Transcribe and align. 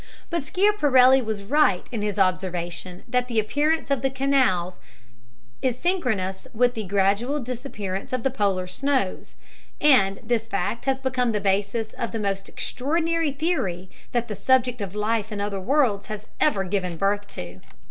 But 0.31 0.43
Schiaparelli 0.43 1.21
was 1.21 1.43
right 1.43 1.85
in 1.91 2.01
his 2.01 2.17
observation 2.17 3.03
that 3.07 3.27
the 3.27 3.39
appearance 3.39 3.91
of 3.91 4.01
the 4.01 4.09
"canals" 4.09 4.79
is 5.61 5.77
synchronous 5.77 6.47
with 6.55 6.73
the 6.73 6.85
gradual 6.85 7.39
disappearance 7.39 8.11
of 8.11 8.23
the 8.23 8.31
polar 8.31 8.65
snows, 8.65 9.35
and 9.79 10.19
this 10.23 10.47
fact 10.47 10.85
has 10.85 10.97
become 10.97 11.33
the 11.33 11.39
basis 11.39 11.93
of 11.93 12.13
the 12.13 12.19
most 12.19 12.49
extraordinary 12.49 13.31
theory 13.31 13.91
that 14.11 14.27
the 14.27 14.33
subject 14.33 14.81
of 14.81 14.95
life 14.95 15.31
in 15.31 15.39
other 15.39 15.59
worlds 15.59 16.07
has 16.07 16.25
ever 16.39 16.63
given 16.63 16.97
birth 16.97 17.27
to. 17.37 17.59